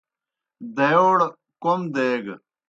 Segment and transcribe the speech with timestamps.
[0.75, 1.17] دائیوڑ
[1.61, 2.35] کوْم دیگہ۔